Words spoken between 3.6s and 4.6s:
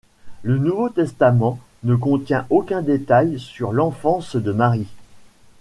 l'enfance de